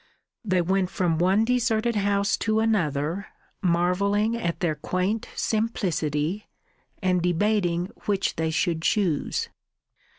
[0.43, 3.27] They went from one deserted house to another,
[3.61, 6.47] marvelling at their quaint simplicity,
[7.03, 9.49] and debating which they should choose.